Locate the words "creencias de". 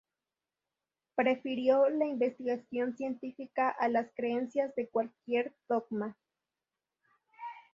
4.15-4.89